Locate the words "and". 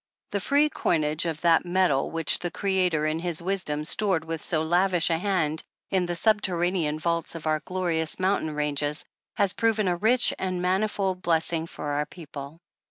10.39-10.59